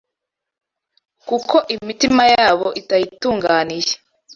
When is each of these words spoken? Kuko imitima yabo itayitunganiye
Kuko 1.27 1.55
imitima 1.75 2.23
yabo 2.35 2.67
itayitunganiye 2.81 3.91